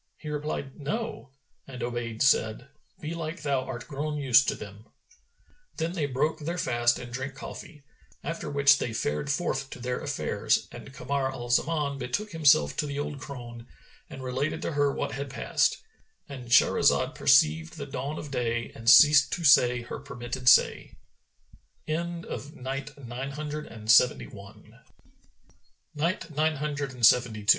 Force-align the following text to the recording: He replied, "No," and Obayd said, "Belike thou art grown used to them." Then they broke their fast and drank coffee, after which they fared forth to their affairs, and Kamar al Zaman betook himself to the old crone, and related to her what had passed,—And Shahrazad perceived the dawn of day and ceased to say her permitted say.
He 0.17 0.29
replied, 0.29 0.79
"No," 0.79 1.29
and 1.67 1.83
Obayd 1.83 2.23
said, 2.23 2.69
"Belike 2.99 3.43
thou 3.43 3.61
art 3.61 3.87
grown 3.87 4.17
used 4.17 4.47
to 4.47 4.55
them." 4.55 4.87
Then 5.77 5.91
they 5.91 6.07
broke 6.07 6.39
their 6.39 6.57
fast 6.57 6.97
and 6.97 7.13
drank 7.13 7.35
coffee, 7.35 7.83
after 8.23 8.49
which 8.49 8.79
they 8.79 8.93
fared 8.93 9.29
forth 9.31 9.69
to 9.69 9.79
their 9.79 9.99
affairs, 9.99 10.67
and 10.71 10.91
Kamar 10.91 11.31
al 11.31 11.51
Zaman 11.51 11.99
betook 11.99 12.31
himself 12.31 12.75
to 12.77 12.87
the 12.87 12.97
old 12.97 13.19
crone, 13.19 13.67
and 14.09 14.23
related 14.23 14.59
to 14.63 14.71
her 14.71 14.91
what 14.91 15.11
had 15.11 15.29
passed,—And 15.29 16.47
Shahrazad 16.47 17.13
perceived 17.13 17.77
the 17.77 17.85
dawn 17.85 18.17
of 18.17 18.31
day 18.31 18.71
and 18.73 18.89
ceased 18.89 19.31
to 19.33 19.43
say 19.43 19.83
her 19.83 19.99
permitted 19.99 20.49
say. 20.49 20.93